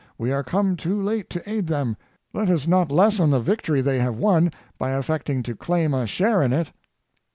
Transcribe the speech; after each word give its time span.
We 0.17 0.31
are 0.31 0.43
come 0.43 0.77
too 0.77 0.99
late 0.99 1.29
to 1.29 1.47
aid 1.47 1.67
them; 1.67 1.95
let 2.33 2.49
us 2.49 2.65
not 2.65 2.89
lessen 2.91 3.29
the 3.29 3.39
victory 3.39 3.81
they 3.81 3.99
have 3.99 4.17
won 4.17 4.51
by 4.79 4.93
affecting 4.93 5.43
to 5.43 5.55
claim 5.55 5.93
a 5.93 6.07
share 6.07 6.41
in 6.41 6.51
it." 6.53 6.71